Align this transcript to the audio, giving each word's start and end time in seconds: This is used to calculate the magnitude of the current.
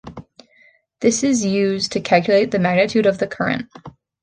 This 1.01 1.23
is 1.23 1.45
used 1.45 1.91
to 1.91 1.99
calculate 2.01 2.49
the 2.49 2.57
magnitude 2.57 3.05
of 3.05 3.19
the 3.19 3.27
current. 3.27 3.69